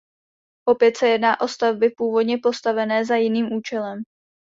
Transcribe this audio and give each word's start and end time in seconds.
Opět 0.65 0.97
se 0.97 1.07
jedná 1.07 1.41
o 1.41 1.47
stavby 1.47 1.89
původně 1.89 2.37
postavené 2.43 3.05
za 3.05 3.15
jiným 3.15 3.53
účelem. 3.53 4.03